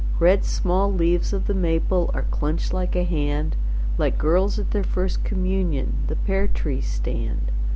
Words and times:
Red 0.19 0.43
small 0.45 0.91
leaves 0.91 1.31
of 1.31 1.45
the 1.45 1.53
maple 1.53 2.09
Are 2.15 2.23
clenched 2.23 2.73
like 2.73 2.95
a 2.95 3.03
hand, 3.03 3.55
Like 3.99 4.17
girls 4.17 4.57
at 4.57 4.71
their 4.71 4.83
first 4.83 5.23
communion 5.23 5.93
The 6.07 6.15
pear 6.15 6.47
trees 6.47 6.87
stand. 6.87 7.51